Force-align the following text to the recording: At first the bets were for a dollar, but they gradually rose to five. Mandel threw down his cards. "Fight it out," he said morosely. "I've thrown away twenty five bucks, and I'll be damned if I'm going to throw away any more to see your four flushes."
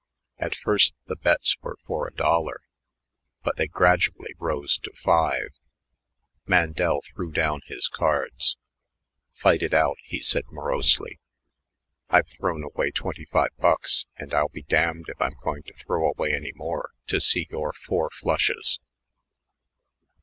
At 0.39 0.55
first 0.55 0.95
the 1.05 1.15
bets 1.15 1.55
were 1.61 1.77
for 1.85 2.07
a 2.07 2.13
dollar, 2.15 2.61
but 3.43 3.57
they 3.57 3.67
gradually 3.67 4.33
rose 4.39 4.79
to 4.79 4.91
five. 4.95 5.49
Mandel 6.47 7.03
threw 7.13 7.31
down 7.31 7.61
his 7.67 7.87
cards. 7.87 8.57
"Fight 9.35 9.61
it 9.61 9.75
out," 9.75 9.97
he 10.03 10.19
said 10.19 10.45
morosely. 10.51 11.19
"I've 12.09 12.29
thrown 12.29 12.63
away 12.63 12.89
twenty 12.89 13.25
five 13.25 13.55
bucks, 13.59 14.07
and 14.17 14.33
I'll 14.33 14.49
be 14.49 14.63
damned 14.63 15.05
if 15.07 15.21
I'm 15.21 15.35
going 15.43 15.61
to 15.67 15.73
throw 15.75 16.07
away 16.09 16.33
any 16.33 16.53
more 16.55 16.93
to 17.05 17.21
see 17.21 17.47
your 17.51 17.71
four 17.71 18.09
flushes." 18.09 18.79